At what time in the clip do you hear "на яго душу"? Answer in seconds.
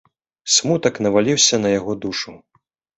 1.65-2.31